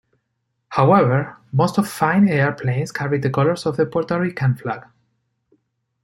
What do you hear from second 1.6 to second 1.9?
of